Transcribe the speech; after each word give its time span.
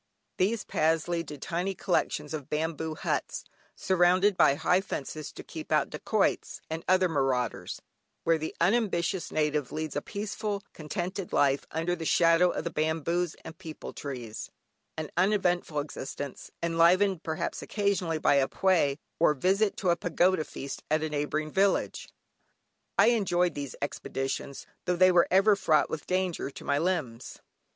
These 0.37 0.63
paths 0.63 1.07
lead 1.07 1.27
to 1.27 1.37
tiny 1.37 1.75
collections 1.75 2.33
of 2.33 2.49
bamboo 2.49 2.95
huts, 2.95 3.43
surrounded 3.75 4.35
by 4.35 4.55
high 4.55 4.81
fences 4.81 5.31
to 5.33 5.43
keep 5.43 5.71
out 5.71 5.91
dacoits 5.91 6.59
and 6.71 6.83
other 6.87 7.07
marauders, 7.07 7.83
where 8.23 8.39
the 8.39 8.55
unambitious 8.59 9.31
native 9.31 9.71
leads 9.71 9.95
a 9.95 10.01
peaceful, 10.01 10.63
contented 10.73 11.31
life, 11.31 11.67
under 11.69 11.95
the 11.95 12.03
shadow 12.07 12.49
of 12.49 12.63
the 12.63 12.71
bamboos 12.71 13.35
and 13.45 13.59
peepul 13.59 13.93
trees; 13.93 14.49
an 14.97 15.11
uneventful 15.17 15.77
existence, 15.79 16.49
enlivened, 16.63 17.21
perhaps, 17.21 17.61
occasionally 17.61 18.17
by 18.17 18.37
a 18.37 18.47
Pwé, 18.47 18.97
or 19.19 19.35
visit 19.35 19.77
to 19.77 19.91
a 19.91 19.95
pagoda 19.95 20.43
feast 20.45 20.81
at 20.89 21.03
a 21.03 21.09
neighbouring 21.09 21.51
village. 21.51 22.09
I 22.97 23.09
enjoyed 23.09 23.53
these 23.53 23.75
expeditions, 23.83 24.65
tho' 24.85 24.95
they 24.95 25.11
were 25.11 25.27
ever 25.29 25.55
fraught 25.55 25.91
with 25.91 26.07
danger 26.07 26.49
to 26.49 26.65
my 26.65 26.79
limbs. 26.79 27.37